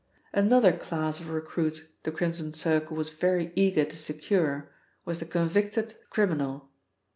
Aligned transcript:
"Another 0.33 0.71
class 0.75 1.19
of 1.19 1.29
recruit 1.29 1.87
the 2.01 2.11
Crimson 2.11 2.55
Circle 2.55 2.97
was 2.97 3.11
very 3.11 3.53
eager 3.55 3.85
to 3.85 3.95
secure 3.95 4.71
was 5.05 5.19
the 5.19 5.25
convicted 5.27 5.93
criminal. 6.09 6.71